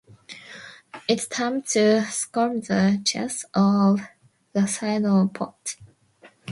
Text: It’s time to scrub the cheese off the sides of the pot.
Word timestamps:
It’s 1.07 1.27
time 1.27 1.61
to 1.73 2.03
scrub 2.05 2.63
the 2.63 2.99
cheese 3.05 3.45
off 3.53 4.01
the 4.51 4.65
sides 4.65 5.05
of 5.05 5.31
the 5.31 5.31
pot. 5.31 5.75